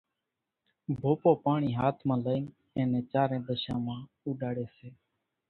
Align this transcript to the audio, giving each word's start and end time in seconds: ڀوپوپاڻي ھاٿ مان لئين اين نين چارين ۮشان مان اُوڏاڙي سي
ڀوپوپاڻي 0.99 1.69
ھاٿ 1.79 1.97
مان 2.07 2.19
لئين 2.25 2.43
اين 2.75 2.87
نين 2.91 3.03
چارين 3.11 3.41
ۮشان 3.47 3.79
مان 3.85 4.01
اُوڏاڙي 4.25 4.65
سي 4.75 4.89